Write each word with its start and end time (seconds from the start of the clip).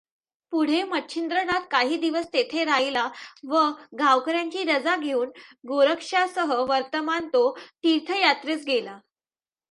पुढे 0.53 0.83
मच्छिंद्रनाथ 0.83 1.67
काही 1.71 1.97
दिवस 1.97 2.25
तेथे 2.33 2.63
राहिला 2.65 3.07
व 3.43 3.61
गावकऱ्यांची 3.99 4.63
रजा 4.63 4.95
घेऊन 4.97 5.29
गोरक्षासहवर्तमान 5.67 7.27
तो 7.27 7.49
तीर्थयात्रेस 7.83 8.63
गेला. 8.67 8.97